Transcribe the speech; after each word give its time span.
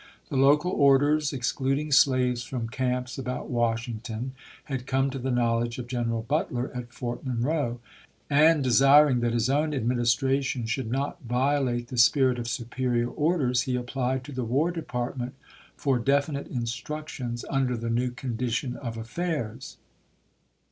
The 0.29 0.35
local 0.35 0.71
orders, 0.71 1.31
excluding 1.31 1.91
slaves 1.91 2.41
from 2.41 2.69
camps 2.69 3.19
about 3.19 3.51
Washington, 3.51 4.31
had 4.63 4.87
come 4.87 5.11
to 5.11 5.19
the 5.19 5.29
knowledge 5.29 5.77
of 5.77 5.85
General 5.85 6.23
Butler 6.23 6.71
at 6.75 6.91
Fort 6.91 7.23
Monroe; 7.23 7.79
and 8.27 8.63
desiring 8.63 9.19
that 9.19 9.33
his 9.35 9.47
own 9.47 9.75
administration 9.75 10.65
should 10.65 10.89
not 10.89 11.21
violate 11.21 11.89
the 11.89 11.99
spirit 11.99 12.39
of 12.39 12.47
superior 12.47 13.09
orders, 13.09 13.61
he 13.69 13.75
applied 13.75 14.23
to 14.23 14.31
the 14.31 14.43
War 14.43 14.71
Department 14.71 15.35
for 15.77 15.99
definite 15.99 16.47
instructions 16.47 17.45
under 17.47 17.77
the 17.77 17.91
new 17.91 18.09
condition 18.09 18.75
of 18.77 18.95
afi'airs. 18.95 19.75